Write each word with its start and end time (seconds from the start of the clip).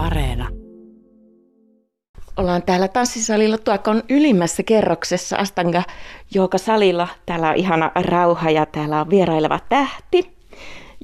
Areena. 0.00 0.48
Ollaan 2.36 2.62
täällä 2.62 2.88
tanssisalilla 2.88 3.58
Tuakon 3.58 4.02
ylimmässä 4.08 4.62
kerroksessa 4.62 5.36
Astanga 5.36 5.82
Jooga 6.34 6.58
salilla. 6.58 7.08
Täällä 7.26 7.48
on 7.48 7.56
ihana 7.56 7.92
rauha 7.94 8.50
ja 8.50 8.66
täällä 8.66 9.00
on 9.00 9.10
vieraileva 9.10 9.58
tähti. 9.68 10.36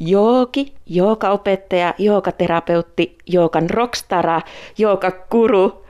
Jooki, 0.00 0.74
joogaopettaja, 0.86 1.94
joogaterapeutti, 1.98 3.18
joogan 3.26 3.70
rockstara, 3.70 4.40
joogakuru. 4.78 5.86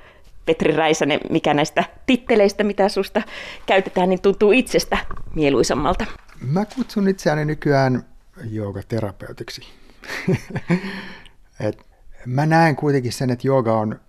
Petri 0.46 0.77
Räisänen, 0.77 1.20
mikä 1.30 1.54
näistä 1.54 1.84
titteleistä, 2.07 2.64
mitä 2.64 2.88
susta 2.88 3.23
käytetään, 3.66 4.09
niin 4.09 4.23
tuntuu 4.23 4.52
itsestä 4.52 4.98
mieluisammalta? 5.34 6.07
Mä 6.41 6.64
kutsun 6.64 7.09
itseäni 7.09 7.45
nykyään 7.45 8.04
joogaterapeutiksi. 8.50 9.62
Et 11.61 11.86
mä 12.27 12.46
näen 12.46 12.77
kuitenkin 12.77 13.12
sen, 13.12 13.30
että 13.30 13.46
jooga 13.46 13.78
on, 13.78 14.01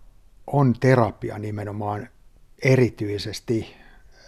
on 0.47 0.73
terapia 0.79 1.39
nimenomaan 1.39 2.09
erityisesti. 2.63 3.75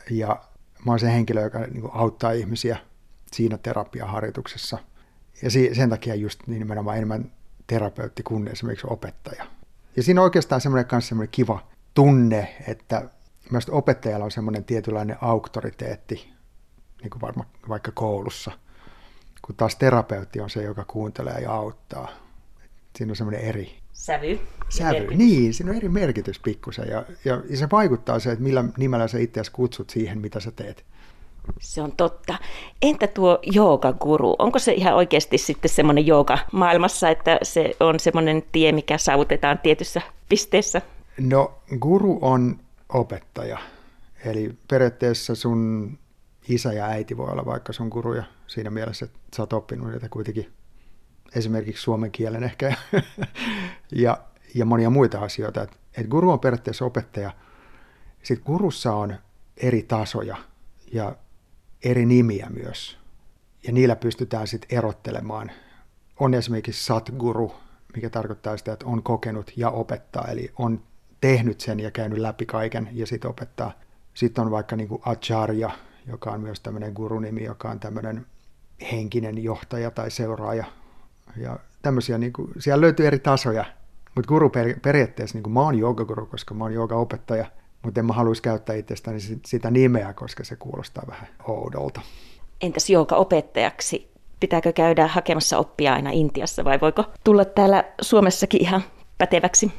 Ja 0.10 0.42
mä 0.86 0.92
oon 0.92 1.00
se 1.00 1.14
henkilö, 1.14 1.42
joka 1.42 1.60
niin 1.60 1.90
auttaa 1.92 2.32
ihmisiä 2.32 2.78
siinä 3.32 3.58
terapiaharjoituksessa. 3.58 4.78
Ja 5.42 5.50
sen 5.52 5.90
takia 5.90 6.16
just 6.16 6.48
nimenomaan 6.48 6.98
enemmän 6.98 7.32
terapeutti 7.68 8.24
kuin 8.24 8.48
esimerkiksi 8.48 8.88
opettaja. 8.90 9.46
Ja 9.96 10.04
siinä 10.04 10.22
on 10.22 10.24
oikeastaan 10.24 10.62
semmoinen, 10.62 10.86
kanssa 10.86 11.10
semmoinen 11.10 11.32
kiva 11.32 11.68
tunne, 11.94 12.56
että 12.68 13.10
myös 13.52 13.70
opettajalla 13.70 14.26
on 14.26 14.32
semmoinen 14.32 14.64
tietynlainen 14.64 15.18
auktoriteetti, 15.22 16.34
niin 17.02 17.10
kuin 17.10 17.22
varma, 17.22 17.46
vaikka 17.70 17.92
koulussa, 17.92 18.52
kun 19.42 19.56
taas 19.56 19.76
terapeutti 19.76 20.40
on 20.40 20.50
se, 20.50 20.64
joka 20.64 20.86
kuuntelee 20.86 21.40
ja 21.42 21.54
auttaa. 21.54 22.29
Siinä 22.96 23.12
on 23.12 23.16
semmoinen 23.16 23.42
eri 23.42 23.80
sävy. 23.94 24.40
Sävy, 24.70 25.16
niin, 25.16 25.54
siinä 25.54 25.72
on 25.72 25.78
eri 25.78 25.90
merkitys 25.90 26.40
pikkusen 26.40 26.88
ja, 26.88 27.06
ja, 27.26 27.42
ja 27.50 27.58
se 27.58 27.68
vaikuttaa 27.72 28.20
se, 28.20 28.32
että 28.32 28.44
millä 28.44 28.66
nimellä 28.78 29.08
sä 29.08 29.20
itseäsi 29.20 29.52
kutsut 29.52 29.90
siihen, 29.90 30.20
mitä 30.20 30.40
sä 30.40 30.52
teet. 30.52 30.86
Se 31.60 31.82
on 31.82 31.92
totta. 31.92 32.38
Entä 32.82 33.08
tuo 33.08 33.40
joogaguru? 33.44 34.36
Onko 34.40 34.60
se 34.60 34.74
ihan 34.74 34.96
oikeasti 34.96 35.38
sitten 35.38 35.70
semmoinen 35.70 36.08
jooga 36.08 36.38
maailmassa, 36.52 37.10
että 37.10 37.40
se 37.44 37.76
on 37.80 38.00
semmoinen 38.00 38.44
tie, 38.52 38.72
mikä 38.72 38.98
saavutetaan 38.98 39.60
tietyssä 39.60 40.02
pisteessä? 40.30 40.82
No, 41.20 41.54
guru 41.80 42.20
on 42.22 42.60
opettaja. 42.90 43.58
Eli 44.26 44.54
periaatteessa 44.68 45.36
sun 45.36 45.98
isä 46.50 46.74
ja 46.74 46.86
äiti 46.86 47.18
voi 47.18 47.32
olla 47.32 47.46
vaikka 47.46 47.74
sun 47.74 47.88
guruja 47.88 48.24
siinä 48.48 48.70
mielessä, 48.70 49.06
että 49.06 49.20
sä 49.36 49.42
oot 49.42 49.54
oppinut 49.54 49.92
niitä 49.92 50.10
kuitenkin 50.10 50.52
esimerkiksi 51.36 51.84
suomen 51.84 52.12
kielen 52.12 52.44
ehkä 52.44 52.76
ja, 53.92 54.18
ja 54.56 54.66
monia 54.66 54.90
muita 54.90 55.20
asioita. 55.20 55.62
Et, 55.62 55.80
et 55.98 56.08
guru 56.08 56.32
on 56.32 56.40
periaatteessa 56.40 56.86
opettaja. 56.86 57.32
Sitten 58.24 58.46
gurussa 58.46 58.94
on 58.94 59.16
eri 59.58 59.84
tasoja 59.84 60.38
ja 60.92 61.16
eri 61.84 62.06
nimiä 62.06 62.48
myös. 62.50 62.98
Ja 63.64 63.74
niillä 63.74 63.96
pystytään 63.96 64.48
sitten 64.48 64.78
erottelemaan. 64.78 65.52
On 66.20 66.34
esimerkiksi 66.34 66.86
satguru, 66.86 67.54
mikä 67.96 68.10
tarkoittaa 68.10 68.58
sitä, 68.58 68.74
että 68.74 68.86
on 68.86 69.04
kokenut 69.04 69.52
ja 69.56 69.70
opettaa, 69.70 70.28
eli 70.28 70.52
on 70.58 70.84
tehnyt 71.22 71.62
sen 71.62 71.80
ja 71.80 71.92
käynyt 71.92 72.20
läpi 72.20 72.46
kaiken 72.46 72.90
ja 72.92 73.08
sitten 73.08 73.30
opettaa. 73.30 73.72
Sitten 74.14 74.44
on 74.44 74.52
vaikka 74.52 74.76
niin 74.76 74.90
acharya, 75.02 75.72
joka 76.08 76.32
on 76.32 76.42
myös 76.42 76.60
tämmöinen 76.60 76.94
gurunimi, 76.94 77.44
joka 77.44 77.70
on 77.70 77.80
tämmöinen 77.80 78.26
henkinen 78.92 79.44
johtaja 79.44 79.92
tai 79.92 80.12
seuraaja. 80.12 80.66
Ja 81.38 81.60
tämmöisiä, 81.82 82.18
niin 82.18 82.34
kuin, 82.34 82.52
siellä 82.60 82.82
löytyy 82.82 83.08
eri 83.08 83.20
tasoja, 83.20 83.66
mutta 84.16 84.28
guru 84.28 84.52
periaatteessa, 84.82 85.38
niin 85.38 85.44
kuin 85.44 85.54
mä 85.54 85.62
oon 85.62 85.80
joogaguru, 85.80 86.26
koska 86.26 86.54
mä 86.54 86.64
oon 86.64 86.74
joogaopettaja, 86.74 87.46
mutta 87.84 88.00
en 88.00 88.06
mä 88.06 88.14
haluaisi 88.14 88.42
käyttää 88.42 88.76
itsestäni 88.76 89.20
sitä 89.46 89.72
nimeä, 89.72 90.14
koska 90.14 90.44
se 90.44 90.56
kuulostaa 90.56 91.04
vähän 91.08 91.28
oudolta. 91.48 92.02
Entäs 92.62 92.90
joogaopettajaksi? 92.90 94.12
Pitääkö 94.40 94.74
käydä 94.74 95.08
hakemassa 95.08 95.58
oppia 95.58 95.94
aina 95.94 96.10
Intiassa 96.10 96.66
vai 96.66 96.82
voiko 96.82 97.06
tulla 97.24 97.46
täällä 97.46 97.84
Suomessakin 98.02 98.62
ihan 98.62 98.84
päteväksi? 99.18 99.72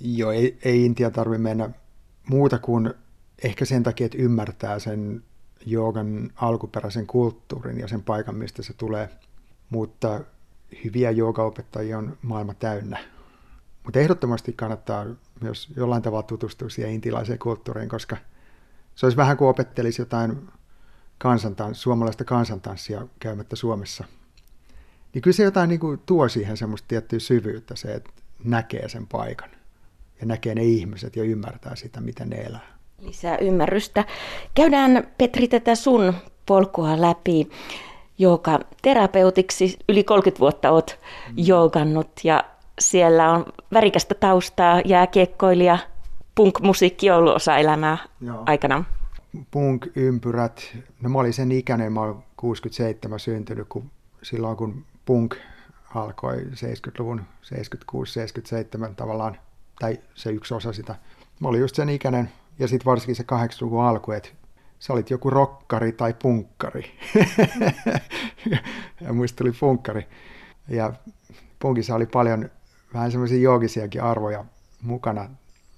Joo, 0.00 0.30
ei, 0.30 0.58
ei 0.64 0.84
Intia 0.84 1.10
tarvitse 1.10 1.42
mennä 1.42 1.70
muuta 2.28 2.58
kuin 2.58 2.94
ehkä 3.44 3.64
sen 3.64 3.82
takia, 3.82 4.06
että 4.06 4.18
ymmärtää 4.18 4.78
sen 4.78 5.22
joogan 5.66 6.30
alkuperäisen 6.36 7.06
kulttuurin 7.06 7.78
ja 7.78 7.88
sen 7.88 8.02
paikan, 8.02 8.34
mistä 8.34 8.62
se 8.62 8.72
tulee. 8.72 9.08
Mutta 9.70 10.20
hyviä 10.84 11.10
joogaopettajia 11.10 11.98
on 11.98 12.18
maailma 12.22 12.54
täynnä. 12.54 12.98
Mutta 13.84 13.98
ehdottomasti 14.00 14.52
kannattaa 14.52 15.06
myös 15.40 15.68
jollain 15.76 16.02
tavalla 16.02 16.22
tutustua 16.22 16.68
siihen 16.68 16.92
intialaiseen 16.92 17.38
kulttuuriin, 17.38 17.88
koska 17.88 18.16
se 18.94 19.06
olisi 19.06 19.16
vähän 19.16 19.36
kuin 19.36 19.48
opettelisi 19.48 20.02
jotain 20.02 20.48
kansantans, 21.18 21.82
suomalaista 21.82 22.24
kansantanssia 22.24 23.06
käymättä 23.18 23.56
Suomessa. 23.56 24.04
Niin 25.14 25.22
kyllä 25.22 25.34
se 25.34 25.42
jotain 25.42 25.68
niin 25.68 25.80
kuin 25.80 26.00
tuo 26.06 26.28
siihen 26.28 26.56
semmoista 26.56 26.88
tiettyä 26.88 27.18
syvyyttä, 27.18 27.76
se, 27.76 27.94
että 27.94 28.10
näkee 28.44 28.88
sen 28.88 29.06
paikan 29.06 29.50
ja 30.20 30.26
näkee 30.26 30.54
ne 30.54 30.64
ihmiset 30.64 31.16
ja 31.16 31.24
ymmärtää 31.24 31.76
sitä, 31.76 32.00
miten 32.00 32.30
ne 32.30 32.36
elää. 32.36 32.74
Lisää 32.98 33.38
ymmärrystä. 33.38 34.04
Käydään 34.54 35.06
Petri 35.18 35.48
tätä 35.48 35.74
sun 35.74 36.14
polkua 36.46 37.00
läpi. 37.00 37.50
Joka 38.18 38.60
terapeutiksi 38.82 39.78
yli 39.88 40.04
30 40.04 40.40
vuotta 40.40 40.70
oot 40.70 40.98
mm. 41.28 41.34
joogannut 41.36 42.10
ja 42.24 42.44
siellä 42.78 43.30
on 43.30 43.46
värikästä 43.72 44.14
taustaa, 44.14 44.80
jääkiekkoilija, 44.84 45.78
punk-musiikki 46.34 47.10
on 47.10 47.18
ollut 47.18 47.34
osa 47.34 47.56
elämää 47.56 47.98
Joo. 48.20 48.42
aikana. 48.46 48.84
Punk-ympyrät, 49.50 50.76
no 51.02 51.08
mä 51.08 51.18
olin 51.18 51.32
sen 51.32 51.52
ikäinen, 51.52 51.92
mä 51.92 52.00
olin 52.00 52.16
67 52.36 53.20
syntynyt, 53.20 53.68
kun 53.68 53.90
silloin 54.22 54.56
kun 54.56 54.84
punk 55.04 55.36
alkoi 55.94 56.36
70-luvun, 56.36 57.22
76-77 58.90 58.94
tavallaan, 58.96 59.36
tai 59.80 59.98
se 60.14 60.30
yksi 60.30 60.54
osa 60.54 60.72
sitä. 60.72 60.94
Mä 61.40 61.48
olin 61.48 61.60
just 61.60 61.74
sen 61.74 61.88
ikäinen, 61.88 62.32
ja 62.58 62.68
sitten 62.68 62.84
varsinkin 62.84 63.16
se 63.16 63.22
80-luvun 63.22 63.84
alku, 63.84 64.12
että 64.12 64.28
sä 64.84 64.92
olit 64.92 65.10
joku 65.10 65.30
rokkari 65.30 65.92
tai 65.92 66.14
punkkari. 66.22 66.98
ja 69.00 69.12
muista 69.12 69.36
tuli 69.36 69.52
punkkari. 69.60 70.06
Ja 70.68 70.92
punkissa 71.58 71.94
oli 71.94 72.06
paljon 72.06 72.50
vähän 72.94 73.10
semmoisia 73.10 73.38
joogisiakin 73.38 74.02
arvoja 74.02 74.44
mukana. 74.82 75.28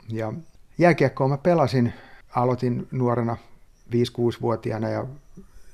Ja 0.09 0.33
jääkiekkoa 0.79 1.29
mä 1.29 1.39
pelasin, 1.39 1.93
aloitin 2.35 2.89
nuorena 2.91 3.37
5-6-vuotiaana 3.91 4.89
ja 4.89 5.07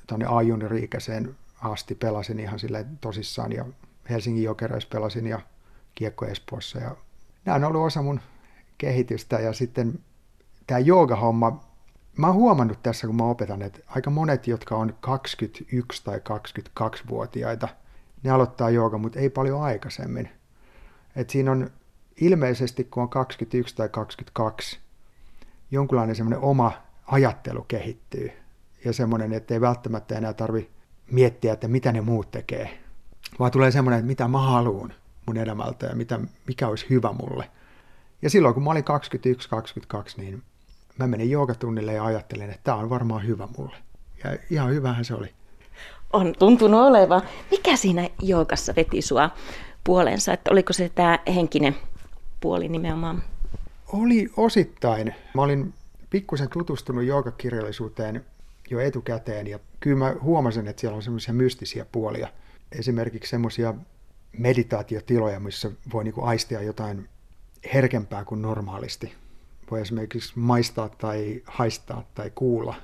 tuonne 0.07 0.25
A-junioriikäiseen 0.29 1.35
asti 1.61 1.95
pelasin 1.95 2.39
ihan 2.39 2.59
sille 2.59 2.85
tosissaan 3.01 3.51
ja 3.51 3.65
Helsingin 4.09 4.43
Jokereissa 4.43 4.89
pelasin 4.91 5.27
ja 5.27 5.39
Kiekko 5.95 6.25
Espoossa 6.25 6.79
ja 6.79 6.95
nämä 7.45 7.55
on 7.55 7.63
ollut 7.63 7.85
osa 7.85 8.01
mun 8.01 8.19
kehitystä 8.77 9.39
ja 9.39 9.53
sitten 9.53 9.99
tämä 10.67 10.79
joogahomma, 10.79 11.72
mä 12.17 12.27
oon 12.27 12.35
huomannut 12.35 12.83
tässä, 12.83 13.07
kun 13.07 13.15
mä 13.15 13.23
opetan, 13.23 13.61
että 13.61 13.79
aika 13.87 14.09
monet, 14.09 14.47
jotka 14.47 14.75
on 14.75 14.97
21 14.99 16.03
tai 16.03 16.17
22-vuotiaita, 16.17 17.67
ne 18.23 18.31
aloittaa 18.31 18.69
jooga, 18.69 18.97
mutta 18.97 19.19
ei 19.19 19.29
paljon 19.29 19.61
aikaisemmin. 19.61 20.29
Et 21.15 21.29
siinä 21.29 21.51
on 21.51 21.69
ilmeisesti, 22.21 22.83
kun 22.83 23.03
on 23.03 23.09
21 23.09 23.75
tai 23.75 23.89
22, 23.89 24.79
jonkunlainen 25.71 26.15
semmoinen 26.15 26.39
oma 26.39 26.71
ajattelu 27.07 27.63
kehittyy. 27.67 28.31
Ja 28.85 28.93
semmoinen, 28.93 29.33
että 29.33 29.53
ei 29.53 29.61
välttämättä 29.61 30.17
enää 30.17 30.33
tarvi 30.33 30.69
miettiä, 31.11 31.53
että 31.53 31.67
mitä 31.67 31.91
ne 31.91 32.01
muut 32.01 32.31
tekee. 32.31 32.79
Vaan 33.39 33.51
tulee 33.51 33.71
semmoinen, 33.71 33.99
että 33.99 34.07
mitä 34.07 34.27
mä 34.27 34.41
haluan 34.41 34.93
mun 35.25 35.37
elämältä 35.37 35.85
ja 35.85 35.95
mitä, 35.95 36.19
mikä 36.47 36.67
olisi 36.67 36.85
hyvä 36.89 37.13
mulle. 37.13 37.51
Ja 38.21 38.29
silloin, 38.29 38.53
kun 38.53 38.63
mä 38.63 38.71
olin 38.71 38.83
21-22, 39.97 39.97
niin 40.17 40.43
mä 40.97 41.07
menin 41.07 41.29
joogatunnille 41.29 41.93
ja 41.93 42.05
ajattelin, 42.05 42.49
että 42.49 42.61
tämä 42.63 42.77
on 42.77 42.89
varmaan 42.89 43.27
hyvä 43.27 43.47
mulle. 43.57 43.75
Ja 44.23 44.37
ihan 44.49 44.69
hyvähän 44.69 45.05
se 45.05 45.13
oli. 45.13 45.29
On 46.13 46.33
tuntunut 46.39 46.81
oleva. 46.81 47.21
Mikä 47.51 47.75
siinä 47.75 48.09
joogassa 48.21 48.73
veti 48.75 49.01
sua 49.01 49.29
puolensa? 49.83 50.33
Että 50.33 50.51
oliko 50.51 50.73
se 50.73 50.89
tämä 50.89 51.19
henkinen 51.35 51.75
puoli 52.39 52.69
nimenomaan? 52.69 53.23
Oli 53.93 54.31
osittain. 54.37 55.15
Mä 55.33 55.41
olin 55.41 55.73
pikkusen 56.09 56.49
tutustunut 56.49 57.03
joogakirjallisuuteen 57.03 58.25
jo 58.69 58.79
etukäteen 58.79 59.47
ja 59.47 59.59
kyllä 59.79 59.97
mä 59.97 60.15
huomasin, 60.21 60.67
että 60.67 60.81
siellä 60.81 60.95
on 60.95 61.03
semmoisia 61.03 61.33
mystisiä 61.33 61.85
puolia. 61.91 62.27
Esimerkiksi 62.71 63.29
semmoisia 63.29 63.73
meditaatiotiloja, 64.37 65.39
missä 65.39 65.71
voi 65.93 66.03
niinku 66.03 66.23
aistia 66.23 66.61
jotain 66.61 67.09
herkempää 67.73 68.25
kuin 68.25 68.41
normaalisti 68.41 69.13
voi 69.71 69.81
esimerkiksi 69.81 70.33
maistaa 70.35 70.89
tai 70.89 71.41
haistaa 71.45 72.03
tai 72.15 72.31
kuulla 72.35 72.75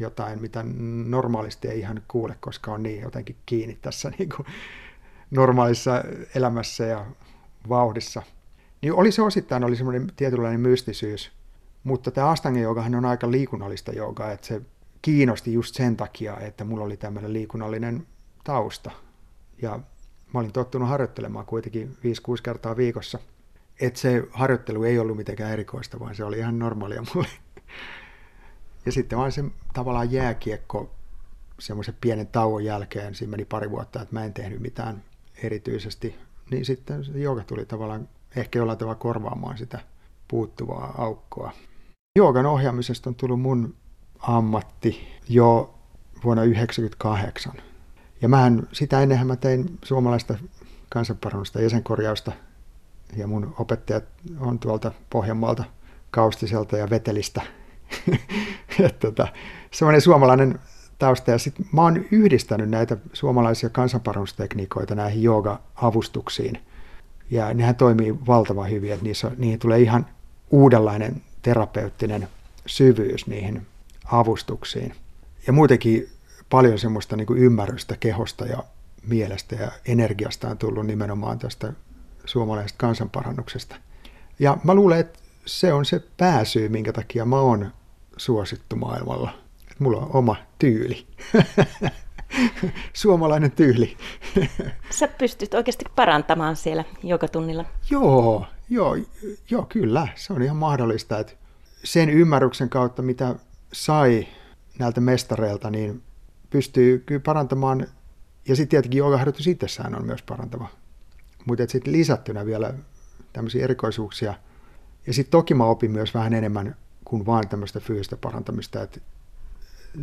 jotain, 0.00 0.40
mitä 0.40 0.64
normaalisti 1.06 1.68
ei 1.68 1.78
ihan 1.78 2.02
kuule, 2.08 2.36
koska 2.40 2.72
on 2.72 2.82
niin 2.82 3.02
jotenkin 3.02 3.36
kiinni 3.46 3.78
tässä 3.82 4.10
niin 4.18 4.28
kuin 4.36 4.46
normaalissa 5.30 6.04
elämässä 6.34 6.84
ja 6.84 7.06
vauhdissa. 7.68 8.22
Niin 8.82 8.92
oli 8.92 9.12
se 9.12 9.22
osittain 9.22 9.64
oli 9.64 9.76
semmoinen 9.76 10.12
tietynlainen 10.16 10.60
mystisyys, 10.60 11.32
mutta 11.84 12.10
tämä 12.10 12.58
joogahan 12.62 12.94
on 12.94 13.04
aika 13.04 13.30
liikunnallista 13.30 13.92
joogaa, 13.92 14.32
että 14.32 14.46
se 14.46 14.60
kiinnosti 15.02 15.52
just 15.52 15.74
sen 15.74 15.96
takia, 15.96 16.40
että 16.40 16.64
mulla 16.64 16.84
oli 16.84 16.96
tämmöinen 16.96 17.32
liikunnallinen 17.32 18.06
tausta. 18.44 18.90
Ja 19.62 19.80
mä 20.34 20.40
olin 20.40 20.52
tottunut 20.52 20.88
harjoittelemaan 20.88 21.46
kuitenkin 21.46 21.96
5-6 21.98 21.98
kertaa 22.42 22.76
viikossa. 22.76 23.18
Että 23.82 24.00
se 24.00 24.24
harjoittelu 24.30 24.84
ei 24.84 24.98
ollut 24.98 25.16
mitenkään 25.16 25.52
erikoista, 25.52 26.00
vaan 26.00 26.14
se 26.14 26.24
oli 26.24 26.38
ihan 26.38 26.58
normaalia 26.58 27.04
mulle. 27.14 27.28
Ja 28.86 28.92
sitten 28.92 29.18
vaan 29.18 29.32
se 29.32 29.44
tavallaan 29.74 30.12
jääkiekko 30.12 30.90
semmoisen 31.58 31.96
pienen 32.00 32.26
tauon 32.26 32.64
jälkeen, 32.64 33.14
siinä 33.14 33.30
meni 33.30 33.44
pari 33.44 33.70
vuotta, 33.70 34.02
että 34.02 34.14
mä 34.14 34.24
en 34.24 34.34
tehnyt 34.34 34.60
mitään 34.60 35.02
erityisesti, 35.42 36.16
niin 36.50 36.64
sitten 36.64 37.04
se 37.04 37.12
jooga 37.12 37.44
tuli 37.44 37.64
tavallaan 37.64 38.08
ehkä 38.36 38.58
jollain 38.58 38.78
tavalla 38.78 38.98
korvaamaan 38.98 39.58
sitä 39.58 39.80
puuttuvaa 40.28 40.94
aukkoa. 40.98 41.52
Joogan 42.16 42.46
ohjaamisesta 42.46 43.10
on 43.10 43.14
tullut 43.14 43.40
mun 43.40 43.74
ammatti 44.18 45.08
jo 45.28 45.74
vuonna 46.24 46.42
1998. 46.42 47.52
Ja 48.22 48.28
mähän 48.28 48.68
sitä 48.72 49.00
ennenhän 49.00 49.26
mä 49.26 49.36
tein 49.36 49.78
suomalaista 49.84 50.38
kansanparannusta 50.88 51.60
jäsenkorjausta 51.60 52.32
ja 53.16 53.26
mun 53.26 53.54
opettajat 53.58 54.04
on 54.40 54.58
tuolta 54.58 54.92
Pohjanmaalta 55.10 55.64
Kaustiselta 56.10 56.76
ja 56.76 56.90
Vetelistä. 56.90 57.42
tota, 59.00 59.28
semmoinen 59.70 60.00
suomalainen 60.00 60.58
tausta. 60.98 61.30
Ja 61.30 61.38
sitten 61.38 61.66
mä 61.72 61.82
oon 61.82 62.04
yhdistänyt 62.10 62.70
näitä 62.70 62.96
suomalaisia 63.12 63.70
kansanparannustekniikoita 63.70 64.94
näihin 64.94 65.22
jooga-avustuksiin. 65.22 66.60
Ja 67.30 67.54
nehän 67.54 67.74
toimii 67.74 68.14
valtavan 68.26 68.70
hyvin, 68.70 68.92
että 68.92 69.04
niissä, 69.04 69.30
niihin 69.36 69.58
tulee 69.58 69.80
ihan 69.80 70.06
uudenlainen 70.50 71.22
terapeuttinen 71.42 72.28
syvyys 72.66 73.26
niihin 73.26 73.66
avustuksiin. 74.04 74.94
Ja 75.46 75.52
muutenkin 75.52 76.08
paljon 76.50 76.78
semmoista 76.78 77.16
niin 77.16 77.36
ymmärrystä 77.36 77.96
kehosta 78.00 78.46
ja 78.46 78.64
mielestä 79.06 79.54
ja 79.54 79.72
energiasta 79.86 80.48
on 80.48 80.58
tullut 80.58 80.86
nimenomaan 80.86 81.38
tästä 81.38 81.72
suomalaisesta 82.24 82.78
kansanparannuksesta. 82.78 83.76
Ja 84.38 84.56
mä 84.64 84.74
luulen, 84.74 85.00
että 85.00 85.18
se 85.46 85.72
on 85.72 85.84
se 85.84 86.02
pääsyy, 86.16 86.68
minkä 86.68 86.92
takia 86.92 87.24
mä 87.24 87.40
oon 87.40 87.72
suosittu 88.16 88.76
maailmalla. 88.76 89.30
Että 89.62 89.84
mulla 89.84 89.98
on 89.98 90.10
oma 90.12 90.36
tyyli. 90.58 91.06
Suomalainen 92.92 93.50
tyyli. 93.50 93.96
Sä 94.98 95.08
pystyt 95.08 95.54
oikeasti 95.54 95.84
parantamaan 95.96 96.56
siellä 96.56 96.84
joka 97.02 97.28
tunnilla. 97.28 97.64
Joo, 97.90 98.46
joo, 98.70 98.96
joo, 99.50 99.66
kyllä. 99.68 100.08
Se 100.14 100.32
on 100.32 100.42
ihan 100.42 100.56
mahdollista. 100.56 101.18
Että 101.18 101.32
sen 101.84 102.10
ymmärryksen 102.10 102.68
kautta, 102.68 103.02
mitä 103.02 103.34
sai 103.72 104.26
näiltä 104.78 105.00
mestareilta, 105.00 105.70
niin 105.70 106.02
pystyy 106.50 106.98
kyllä 106.98 107.20
parantamaan. 107.20 107.86
Ja 108.48 108.56
sitten 108.56 108.68
tietenkin 108.68 108.98
joogaharjoitus 108.98 109.46
itsessään 109.46 109.94
on 109.94 110.06
myös 110.06 110.22
parantava. 110.22 110.68
Mutta 111.46 111.64
sitten 111.68 111.92
lisättynä 111.92 112.46
vielä 112.46 112.74
tämmöisiä 113.32 113.64
erikoisuuksia. 113.64 114.34
Ja 115.06 115.12
sitten 115.12 115.30
toki 115.30 115.54
mä 115.54 115.64
opin 115.64 115.90
myös 115.90 116.14
vähän 116.14 116.34
enemmän 116.34 116.76
kuin 117.04 117.26
vain 117.26 117.48
tämmöistä 117.48 117.80
fyysistä 117.80 118.16
parantamista. 118.16 118.82
Että 118.82 119.00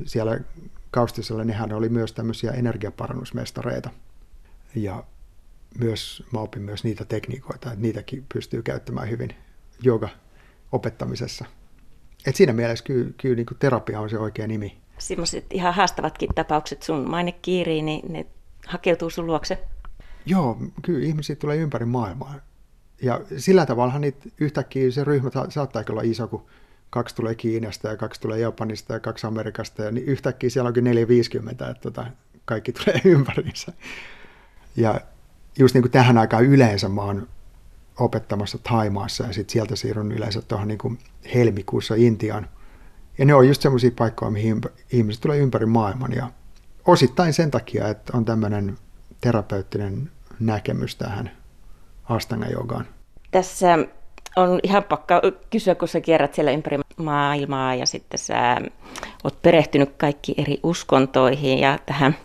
siellä 0.06 0.40
Kaustisella 0.92 1.44
nehän 1.44 1.74
oli 1.74 1.90
myös 1.90 2.14
tämmöisiä 2.14 2.52
energiaparannusmestareita. 2.52 3.90
Ja 4.76 5.04
myös, 5.80 6.24
mä 6.34 6.40
opin 6.40 6.62
myös 6.62 6.84
niitä 6.84 7.06
tekniikoita, 7.06 7.72
että 7.72 7.82
niitäkin 7.82 8.26
pystyy 8.34 8.62
käyttämään 8.62 9.10
hyvin 9.10 9.36
yoga 9.86 10.10
opettamisessa. 10.72 11.46
Et 12.26 12.36
siinä 12.36 12.54
mielessä 12.54 12.86
kyllä, 12.86 13.12
kyllä 13.18 13.36
niin 13.36 13.46
terapia 13.60 14.00
on 14.00 14.10
se 14.10 14.20
oikea 14.20 14.48
nimi. 14.48 14.78
Sellaiset 14.98 15.46
ihan 15.54 15.74
haastavatkin 15.74 16.30
tapaukset 16.36 16.84
sun 16.84 17.10
maine 17.10 17.32
kiiriin, 17.32 17.86
niin 17.86 18.14
ne 18.14 18.26
hakeutuu 18.68 19.10
sun 19.10 19.28
luokse? 19.28 19.68
Joo, 20.26 20.58
kyllä 20.82 21.06
ihmisiä 21.06 21.36
tulee 21.36 21.58
ympäri 21.58 21.86
maailmaa. 21.86 22.36
Ja 23.02 23.22
sillä 23.38 23.66
tavallahan 23.66 24.02
niitä 24.02 24.30
yhtäkkiä 24.40 24.92
se 24.92 25.04
ryhmä 25.04 25.30
saattaa 25.50 25.84
olla 25.90 26.02
iso, 26.02 26.28
kun 26.28 26.46
kaksi 26.90 27.16
tulee 27.16 27.36
Kiinasta 27.36 27.88
ja 27.88 27.98
kaksi 27.98 28.22
tulee 28.22 28.40
Japanista 28.40 28.94
ja 28.94 29.00
kaksi 29.00 29.28
Amerikasta, 29.28 29.84
ja 29.84 29.92
niin 29.92 30.06
yhtäkkiä 30.06 30.50
siellä 30.50 30.68
onkin 30.68 30.84
450, 30.84 31.70
että 31.70 31.82
tota, 31.82 32.06
kaikki 32.46 32.74
tulee 32.84 33.02
ympäriinsä. 33.06 33.74
Ja 34.76 35.02
just 35.60 35.74
niin 35.74 35.82
kuin 35.82 35.92
tähän 35.92 36.18
aikaan 36.18 36.46
yleensä 36.46 36.90
mä 36.90 37.02
oon 37.02 37.28
opettamassa 38.00 38.58
Taimaassa 38.58 39.24
ja 39.24 39.34
sitten 39.34 39.54
sieltä 39.54 39.76
siirryn 39.76 40.12
yleensä 40.12 40.42
tuohon 40.42 40.68
niin 40.68 41.00
helmikuussa 41.34 41.96
Intiaan. 41.96 42.50
Ja 43.18 43.26
ne 43.26 43.34
on 43.34 43.48
just 43.48 43.62
semmoisia 43.62 43.92
paikkoja, 43.92 44.32
mihin 44.32 44.62
ihmiset 44.92 45.22
tulee 45.22 45.38
ympäri 45.38 45.66
maailman 45.66 46.12
ja 46.12 46.32
osittain 46.86 47.34
sen 47.34 47.52
takia, 47.52 47.88
että 47.88 48.18
on 48.18 48.26
tämmöinen 48.26 48.78
terapeuttinen 49.22 50.12
näkemys 50.40 50.96
tähän 50.96 51.32
astanga-jogaan. 52.04 52.86
Tässä 53.32 53.78
on 54.36 54.60
ihan 54.64 54.84
pakka 54.84 55.22
kysyä, 55.50 55.76
kun 55.76 55.88
sä 55.88 56.02
kierrät 56.02 56.34
siellä 56.34 56.52
ympäri 56.52 56.80
maailmaa 56.98 57.76
ja 57.76 57.86
sitten 57.86 58.20
sä 58.20 58.58
oot 59.24 59.42
perehtynyt 59.42 59.94
kaikki 59.98 60.36
eri 60.38 60.60
uskontoihin 60.64 61.60
ja 61.60 61.80
tähän 61.86 62.16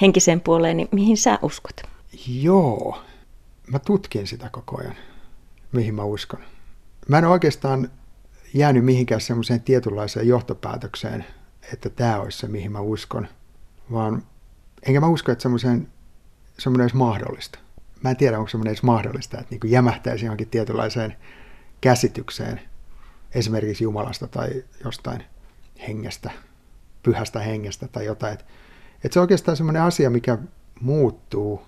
henkiseen 0.00 0.40
puoleen, 0.40 0.76
niin 0.76 0.88
mihin 0.92 1.16
sä 1.16 1.38
uskot? 1.42 1.82
Joo, 2.26 2.98
mä 3.66 3.78
tutkin 3.78 4.26
sitä 4.26 4.48
koko 4.48 4.80
ajan, 4.80 4.96
mihin 5.72 5.94
mä 5.94 6.04
uskon. 6.04 6.40
Mä 7.08 7.18
en 7.18 7.24
oikeastaan 7.24 7.90
jäänyt 8.54 8.84
mihinkään 8.84 9.20
semmoiseen 9.20 9.60
tietynlaiseen 9.60 10.28
johtopäätökseen, 10.28 11.24
että 11.72 11.90
tämä 11.90 12.20
olisi 12.20 12.38
se, 12.38 12.48
mihin 12.48 12.72
mä 12.72 12.80
uskon, 12.80 13.28
vaan 13.92 14.22
enkä 14.82 15.00
mä 15.00 15.08
usko, 15.08 15.32
että 15.32 15.42
semmoiseen, 15.42 15.88
semmoinen 16.58 16.84
olisi 16.84 16.96
mahdollista. 16.96 17.58
Mä 18.04 18.10
en 18.10 18.16
tiedä, 18.16 18.38
onko 18.38 18.48
semmoinen 18.48 18.70
edes 18.70 18.82
mahdollista, 18.82 19.40
että 19.40 19.54
niin 19.54 19.72
jämähtäisi 19.72 20.24
johonkin 20.24 20.48
tietynlaiseen 20.48 21.16
käsitykseen 21.80 22.60
esimerkiksi 23.34 23.84
Jumalasta 23.84 24.26
tai 24.26 24.64
jostain 24.84 25.24
hengestä, 25.88 26.30
pyhästä 27.02 27.40
hengestä 27.40 27.88
tai 27.88 28.04
jotain. 28.04 28.32
Että 28.32 28.44
et 29.04 29.12
se 29.12 29.18
on 29.18 29.22
oikeastaan 29.22 29.56
semmoinen 29.56 29.82
asia, 29.82 30.10
mikä 30.10 30.38
muuttuu, 30.80 31.62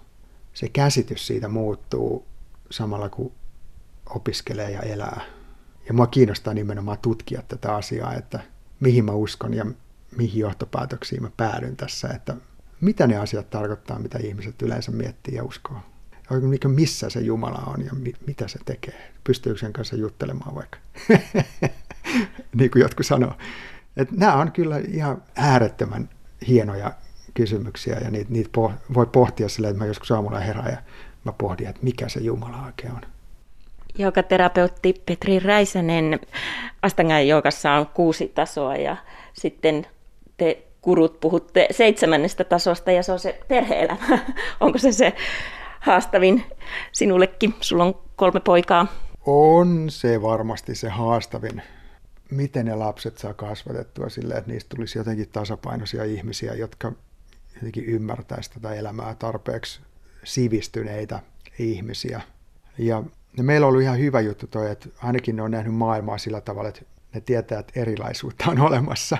se 0.54 0.68
käsitys 0.68 1.26
siitä 1.26 1.48
muuttuu 1.48 2.26
samalla 2.70 3.08
kun 3.08 3.32
opiskelee 4.10 4.70
ja 4.70 4.80
elää. 4.80 5.20
Ja 5.88 5.94
mua 5.94 6.06
kiinnostaa 6.06 6.54
nimenomaan 6.54 6.98
tutkia 7.02 7.42
tätä 7.48 7.74
asiaa, 7.74 8.14
että 8.14 8.40
mihin 8.80 9.04
mä 9.04 9.12
uskon 9.12 9.54
ja 9.54 9.66
mihin 10.16 10.40
johtopäätöksiin 10.40 11.22
mä 11.22 11.30
päädyn 11.36 11.76
tässä, 11.76 12.08
että 12.08 12.36
mitä 12.80 13.06
ne 13.06 13.16
asiat 13.16 13.50
tarkoittaa, 13.50 13.98
mitä 13.98 14.18
ihmiset 14.18 14.62
yleensä 14.62 14.90
miettii 14.90 15.34
ja 15.34 15.44
uskoo 15.44 15.80
mikä 16.30 16.68
missä 16.68 17.10
se 17.10 17.20
Jumala 17.20 17.62
on 17.66 17.84
ja 17.84 17.92
mi, 17.94 18.12
mitä 18.26 18.48
se 18.48 18.58
tekee. 18.64 19.12
Pystyykö 19.24 19.60
sen 19.60 19.72
kanssa 19.72 19.96
juttelemaan 19.96 20.54
vaikka, 20.54 20.78
niin 22.58 22.70
kuin 22.70 22.80
jotkut 22.80 23.06
sanoo. 23.06 23.32
Et 23.96 24.10
nämä 24.10 24.34
on 24.34 24.52
kyllä 24.52 24.78
ihan 24.88 25.22
äärettömän 25.36 26.08
hienoja 26.48 26.92
kysymyksiä 27.34 27.98
ja 28.04 28.10
niitä, 28.10 28.32
niitä 28.32 28.50
poh, 28.52 28.72
voi 28.94 29.06
pohtia 29.06 29.48
sillä, 29.48 29.68
että 29.68 29.78
mä 29.78 29.86
joskus 29.86 30.10
aamulla 30.10 30.38
herään 30.38 30.72
ja 30.72 30.78
mä 31.24 31.32
pohdin, 31.32 31.68
että 31.68 31.82
mikä 31.82 32.08
se 32.08 32.20
Jumala 32.20 32.66
oikein 32.66 32.92
on. 32.92 33.00
terapeutti 34.22 35.02
Petri 35.06 35.38
Räisänen, 35.38 36.20
Astangan 36.82 37.28
joogassa 37.28 37.72
on 37.72 37.86
kuusi 37.86 38.32
tasoa 38.34 38.76
ja 38.76 38.96
sitten 39.32 39.86
te 40.36 40.62
kurut 40.86 41.20
puhutte 41.20 41.68
seitsemännestä 41.70 42.44
tasosta 42.44 42.90
ja 42.90 43.02
se 43.02 43.12
on 43.12 43.18
se 43.18 43.40
perheelämä. 43.48 44.18
Onko 44.60 44.78
se 44.78 44.92
se 44.92 45.12
haastavin 45.80 46.44
sinullekin? 46.92 47.54
Sulla 47.60 47.84
on 47.84 47.98
kolme 48.16 48.40
poikaa. 48.40 48.86
On 49.26 49.90
se 49.90 50.22
varmasti 50.22 50.74
se 50.74 50.88
haastavin. 50.88 51.62
Miten 52.30 52.66
ne 52.66 52.74
lapset 52.74 53.18
saa 53.18 53.34
kasvatettua 53.34 54.08
silleen, 54.08 54.38
että 54.38 54.50
niistä 54.50 54.76
tulisi 54.76 54.98
jotenkin 54.98 55.28
tasapainoisia 55.28 56.04
ihmisiä, 56.04 56.54
jotka 56.54 56.92
jotenkin 57.54 57.84
ymmärtäisivät 57.84 58.62
tätä 58.62 58.74
elämää 58.74 59.14
tarpeeksi 59.14 59.80
sivistyneitä 60.24 61.20
ihmisiä. 61.58 62.20
Ja 62.78 63.02
meillä 63.42 63.66
on 63.66 63.68
ollut 63.68 63.82
ihan 63.82 63.98
hyvä 63.98 64.20
juttu 64.20 64.46
toi, 64.46 64.70
että 64.70 64.88
ainakin 65.02 65.36
ne 65.36 65.42
on 65.42 65.50
nähnyt 65.50 65.74
maailmaa 65.74 66.18
sillä 66.18 66.40
tavalla, 66.40 66.68
että 66.68 66.82
ne 67.14 67.20
tietää, 67.20 67.58
että 67.58 67.80
erilaisuutta 67.80 68.50
on 68.50 68.60
olemassa 68.60 69.18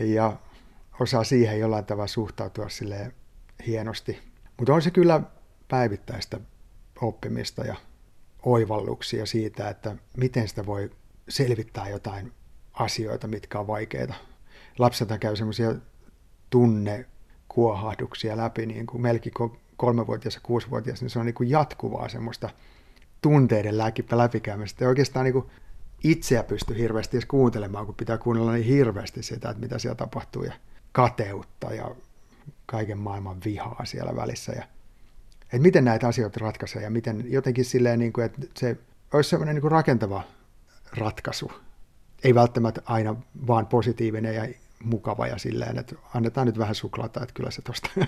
ja 0.00 0.36
osaa 1.00 1.24
siihen 1.24 1.60
jollain 1.60 1.84
tavalla 1.84 2.06
suhtautua 2.06 2.68
sille 2.68 3.12
hienosti. 3.66 4.18
Mutta 4.56 4.74
on 4.74 4.82
se 4.82 4.90
kyllä 4.90 5.20
päivittäistä 5.68 6.40
oppimista 7.02 7.64
ja 7.64 7.76
oivalluksia 8.42 9.26
siitä, 9.26 9.68
että 9.68 9.96
miten 10.16 10.48
sitä 10.48 10.66
voi 10.66 10.90
selvittää 11.28 11.88
jotain 11.88 12.32
asioita, 12.72 13.26
mitkä 13.26 13.58
on 13.60 13.66
vaikeita. 13.66 14.14
Lapselta 14.78 15.18
käy 15.18 15.36
semmoisia 15.36 15.74
tunnekuohahduksia 16.50 18.36
läpi, 18.36 18.66
niin 18.66 18.86
kuin 18.86 19.02
melkein 19.02 19.34
kolmevuotias 19.76 20.34
ja 20.34 20.40
kuusivuotias, 20.44 21.00
niin 21.00 21.10
se 21.10 21.18
on 21.18 21.26
niin 21.26 21.34
kuin 21.34 21.50
jatkuvaa 21.50 22.08
semmoista 22.08 22.50
tunteiden 23.22 23.78
läpikäymistä. 24.12 24.84
Ja 24.84 24.88
oikeastaan 24.88 25.24
niin 25.24 25.32
kuin 25.32 25.46
itseä 26.04 26.42
pysty 26.42 26.78
hirveästi 26.78 27.16
edes 27.16 27.26
kuuntelemaan, 27.26 27.86
kun 27.86 27.94
pitää 27.94 28.18
kuunnella 28.18 28.52
niin 28.52 28.64
hirveästi 28.64 29.22
sitä, 29.22 29.50
että 29.50 29.60
mitä 29.60 29.78
siellä 29.78 29.96
tapahtuu 29.96 30.42
ja 30.42 30.52
kateutta 30.92 31.74
ja 31.74 31.90
kaiken 32.66 32.98
maailman 32.98 33.40
vihaa 33.44 33.84
siellä 33.84 34.16
välissä. 34.16 34.52
Ja, 34.52 34.62
että 35.42 35.58
miten 35.58 35.84
näitä 35.84 36.08
asioita 36.08 36.40
ratkaisee 36.40 36.82
ja 36.82 36.90
miten 36.90 37.24
jotenkin 37.32 37.64
silleen, 37.64 37.98
niin 37.98 38.12
kuin, 38.12 38.24
että 38.24 38.40
se 38.54 38.76
olisi 39.12 39.30
sellainen 39.30 39.54
niin 39.54 39.60
kuin 39.60 39.72
rakentava 39.72 40.22
ratkaisu. 40.96 41.52
Ei 42.24 42.34
välttämättä 42.34 42.82
aina 42.84 43.16
vaan 43.46 43.66
positiivinen 43.66 44.34
ja 44.34 44.48
mukava 44.84 45.26
ja 45.26 45.38
silleen, 45.38 45.78
että 45.78 45.94
annetaan 46.14 46.46
nyt 46.46 46.58
vähän 46.58 46.74
suklaata, 46.74 47.22
että 47.22 47.34
kyllä 47.34 47.50
se 47.50 47.62
tosta. 47.62 47.90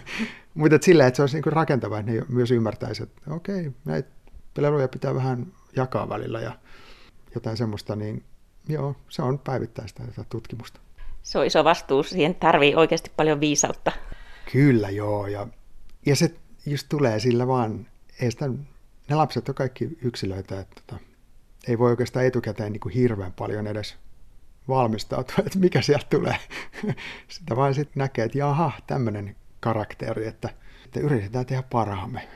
Mutta 0.54 0.78
silleen, 0.80 1.08
että 1.08 1.16
se 1.16 1.22
olisi 1.22 1.36
niin 1.36 1.52
rakentava, 1.52 1.98
että 1.98 2.12
ne 2.12 2.22
myös 2.28 2.50
ymmärtäisi, 2.50 3.02
että 3.02 3.34
okei, 3.34 3.72
näitä 3.84 4.08
peleluja 4.54 4.88
pitää 4.88 5.14
vähän 5.14 5.46
jakaa 5.76 6.08
välillä 6.08 6.40
ja 6.40 6.58
jotain 7.34 7.56
semmoista, 7.56 7.96
niin 7.96 8.24
joo, 8.68 8.96
se 9.08 9.22
on 9.22 9.38
päivittäistä 9.38 10.02
tätä 10.04 10.24
tutkimusta. 10.28 10.80
Se 11.22 11.38
on 11.38 11.46
iso 11.46 11.64
vastuu, 11.64 12.02
siihen 12.02 12.34
tarvii 12.34 12.74
oikeasti 12.74 13.12
paljon 13.16 13.40
viisautta. 13.40 13.92
Kyllä 14.52 14.90
joo, 14.90 15.26
ja, 15.26 15.46
ja 16.06 16.16
se 16.16 16.34
just 16.66 16.86
tulee 16.88 17.20
sillä 17.20 17.46
vaan, 17.46 17.86
ei 18.20 18.30
sitä, 18.30 18.48
ne 19.10 19.16
lapset 19.16 19.48
on 19.48 19.54
kaikki 19.54 19.98
yksilöitä, 20.02 20.60
että 20.60 20.82
tota, 20.86 21.02
ei 21.68 21.78
voi 21.78 21.90
oikeastaan 21.90 22.26
etukäteen 22.26 22.72
niin 22.72 22.80
kuin 22.80 22.94
hirveän 22.94 23.32
paljon 23.32 23.66
edes 23.66 23.96
valmistautua, 24.68 25.34
että 25.46 25.58
mikä 25.58 25.82
sieltä 25.82 26.06
tulee. 26.10 26.36
Sitä 27.28 27.56
vain 27.56 27.74
sitten 27.74 28.00
näkee, 28.00 28.24
että 28.24 28.38
jaha, 28.38 28.72
tämmöinen 28.86 29.36
karakteri, 29.60 30.26
että, 30.26 30.48
että 30.84 31.00
yritetään 31.00 31.46
tehdä 31.46 31.62
parhaamme. 31.62 32.28